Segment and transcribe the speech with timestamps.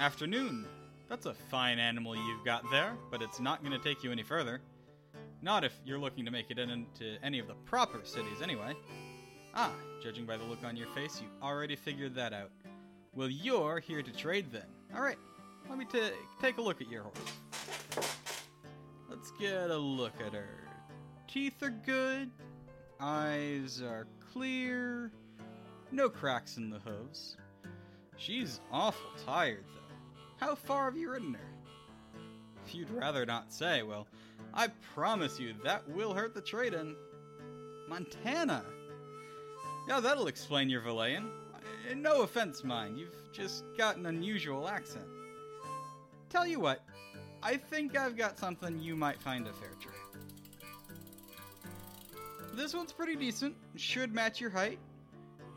[0.00, 0.66] Afternoon.
[1.08, 4.22] That's a fine animal you've got there, but it's not going to take you any
[4.22, 4.60] further.
[5.40, 8.74] Not if you're looking to make it into any of the proper cities, anyway.
[9.54, 9.72] Ah,
[10.02, 12.50] judging by the look on your face, you already figured that out.
[13.14, 14.66] Well, you're here to trade then.
[14.94, 15.18] Alright,
[15.68, 18.08] let me ta take a look at your horse.
[19.08, 20.68] Let's get a look at her.
[21.28, 22.30] Teeth are good,
[22.98, 25.12] eyes are clear,
[25.92, 27.36] no cracks in the hooves.
[28.16, 29.83] She's awful tired, though.
[30.36, 32.20] How far have you ridden her?
[32.66, 34.06] If you'd rather not say, well,
[34.52, 36.96] I promise you that will hurt the trade in.
[37.88, 38.64] Montana!
[39.88, 41.26] Yeah, that'll explain your Valayan.
[41.54, 45.04] Uh, No offense, mind, you've just got an unusual accent.
[46.30, 46.82] Tell you what,
[47.42, 49.94] I think I've got something you might find a fair trade.
[52.54, 54.78] This one's pretty decent, should match your height.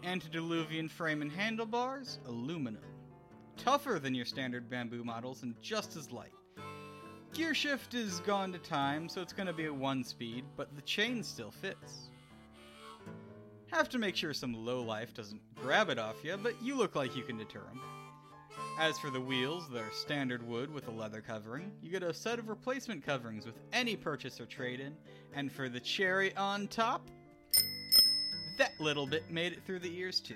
[0.04, 2.82] Antediluvian frame and handlebars, aluminum.
[3.58, 6.34] Tougher than your standard bamboo models and just as light.
[7.34, 10.76] Gear shift is gone to time, so it's going to be at one speed, but
[10.76, 12.10] the chain still fits.
[13.72, 17.16] Have to make sure some lowlife doesn't grab it off you, but you look like
[17.16, 17.82] you can deter him.
[18.80, 21.72] As for the wheels, they're standard wood with a leather covering.
[21.82, 24.96] You get a set of replacement coverings with any purchase or trade in,
[25.34, 27.10] and for the cherry on top,
[28.58, 30.36] that little bit made it through the ears too.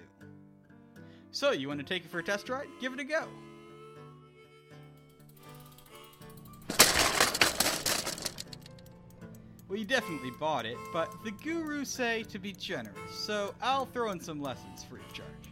[1.31, 2.67] So, you want to take it for a test ride?
[2.79, 3.25] Give it a go.
[9.69, 14.11] Well, you definitely bought it, but the gurus say to be generous, so I'll throw
[14.11, 15.50] in some lessons free of charge.